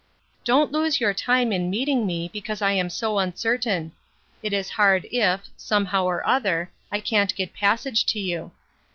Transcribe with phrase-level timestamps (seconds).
[0.43, 3.91] Don't lose your time in meeting me; because I am so uncertain.
[4.41, 8.51] It is hard if, some how or other, I can't get a passage to you.